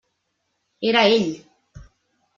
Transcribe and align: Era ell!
Era 0.89 1.05
ell! 1.19 1.31